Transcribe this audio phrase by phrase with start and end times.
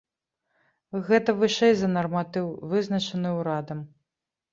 [1.09, 3.85] Гэта вышэй за нарматыў, вызначаны ўрадам.